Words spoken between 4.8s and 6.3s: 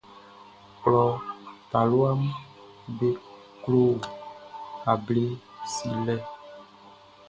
able silɛ.